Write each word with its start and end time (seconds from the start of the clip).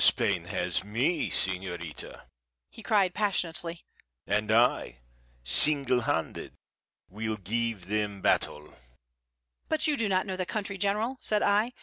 "Spain 0.00 0.46
has 0.46 0.82
me, 0.82 1.28
señorita!" 1.28 2.22
he 2.70 2.82
cried, 2.82 3.12
passionately. 3.12 3.84
"And 4.26 4.50
I 4.50 5.00
single 5.44 6.00
handed 6.00 6.54
will 7.10 7.36
give 7.36 7.84
them 7.84 8.22
battle." 8.22 8.72
"But 9.68 9.86
you 9.86 9.98
do 9.98 10.08
not 10.08 10.24
know 10.24 10.36
the 10.36 10.46
country, 10.46 10.78
General," 10.78 11.18
said 11.20 11.42
I. 11.42 11.74